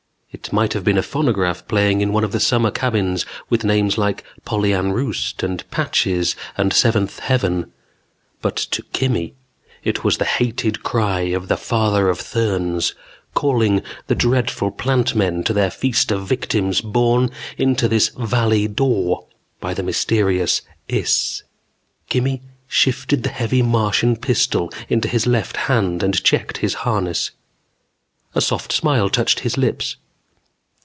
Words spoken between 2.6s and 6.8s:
cabins with names like Polly Ann Roost and Patches and